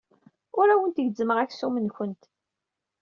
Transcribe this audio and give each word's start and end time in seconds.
Ur 0.59 0.67
awent-gezzmeɣ 0.69 1.37
aksum-nwent. 1.39 2.23